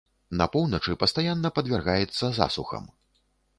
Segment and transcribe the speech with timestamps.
[0.39, 2.91] На поўначы пастаянна падвяргаецца засухам.